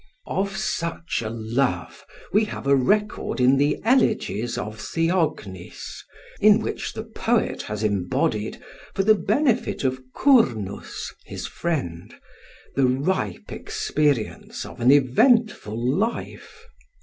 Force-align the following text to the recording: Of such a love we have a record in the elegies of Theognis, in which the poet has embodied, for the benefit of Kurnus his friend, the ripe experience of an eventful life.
Of 0.25 0.57
such 0.57 1.21
a 1.21 1.29
love 1.29 2.07
we 2.33 2.45
have 2.45 2.65
a 2.65 2.75
record 2.75 3.39
in 3.39 3.57
the 3.57 3.79
elegies 3.83 4.57
of 4.57 4.79
Theognis, 4.81 6.03
in 6.39 6.57
which 6.59 6.93
the 6.93 7.03
poet 7.03 7.61
has 7.61 7.83
embodied, 7.83 8.57
for 8.95 9.03
the 9.03 9.13
benefit 9.13 9.83
of 9.83 10.01
Kurnus 10.15 11.13
his 11.25 11.45
friend, 11.45 12.15
the 12.75 12.87
ripe 12.87 13.51
experience 13.51 14.65
of 14.65 14.81
an 14.81 14.89
eventful 14.91 15.79
life. 15.99 16.65